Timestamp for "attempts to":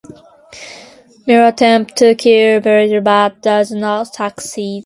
1.47-2.15